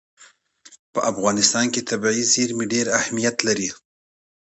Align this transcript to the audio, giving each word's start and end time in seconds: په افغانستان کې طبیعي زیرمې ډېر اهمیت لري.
په 0.93 0.99
افغانستان 1.11 1.65
کې 1.73 1.87
طبیعي 1.89 2.23
زیرمې 2.33 2.65
ډېر 2.73 2.85
اهمیت 2.99 3.37
لري. 3.47 3.69